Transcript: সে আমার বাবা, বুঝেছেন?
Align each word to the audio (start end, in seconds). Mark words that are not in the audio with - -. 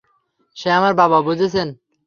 সে 0.57 0.69
আমার 0.71 0.93
বাবা, 0.93 1.17
বুঝেছেন? 1.21 1.67